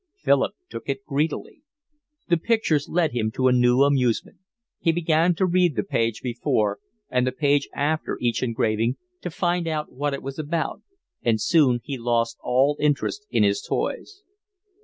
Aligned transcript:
Philip 0.17 0.55
took 0.67 0.89
it 0.89 1.05
greedily. 1.05 1.61
The 2.27 2.37
pictures 2.37 2.89
led 2.89 3.11
him 3.11 3.29
to 3.35 3.47
a 3.47 3.51
new 3.51 3.83
amusement. 3.83 4.39
He 4.79 4.91
began 4.91 5.35
to 5.35 5.45
read 5.45 5.75
the 5.75 5.83
page 5.83 6.23
before 6.23 6.79
and 7.11 7.27
the 7.27 7.31
page 7.31 7.69
after 7.75 8.17
each 8.19 8.41
engraving 8.41 8.95
to 9.21 9.29
find 9.29 9.67
out 9.67 9.91
what 9.91 10.15
it 10.15 10.23
was 10.23 10.39
about, 10.39 10.81
and 11.21 11.39
soon 11.39 11.81
he 11.83 11.99
lost 11.99 12.39
all 12.41 12.77
interest 12.79 13.27
in 13.29 13.43
his 13.43 13.61
toys. 13.61 14.23